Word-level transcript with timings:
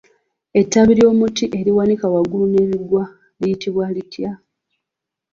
Ettabi 0.59 0.93
ly'omuti 0.99 1.45
eriwanuka 1.59 2.05
waggulu 2.13 2.45
ne 2.49 2.63
ligwa 2.71 3.03
liyitibwa 3.39 3.85
litya? 3.95 4.31